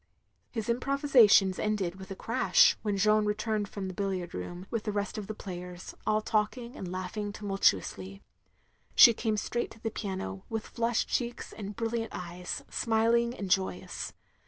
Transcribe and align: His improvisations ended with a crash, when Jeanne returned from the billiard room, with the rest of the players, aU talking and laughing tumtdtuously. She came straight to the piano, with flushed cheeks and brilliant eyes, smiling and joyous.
His 0.49 0.67
improvisations 0.67 1.59
ended 1.59 1.97
with 1.99 2.09
a 2.09 2.15
crash, 2.15 2.75
when 2.81 2.97
Jeanne 2.97 3.27
returned 3.27 3.69
from 3.69 3.87
the 3.87 3.93
billiard 3.93 4.33
room, 4.33 4.65
with 4.71 4.81
the 4.83 4.91
rest 4.91 5.15
of 5.19 5.27
the 5.27 5.35
players, 5.35 5.93
aU 6.07 6.21
talking 6.21 6.75
and 6.75 6.91
laughing 6.91 7.31
tumtdtuously. 7.31 8.21
She 8.95 9.13
came 9.13 9.37
straight 9.37 9.69
to 9.69 9.79
the 9.79 9.91
piano, 9.91 10.43
with 10.49 10.65
flushed 10.65 11.07
cheeks 11.07 11.53
and 11.53 11.75
brilliant 11.75 12.13
eyes, 12.15 12.63
smiling 12.67 13.35
and 13.35 13.51
joyous. 13.51 14.13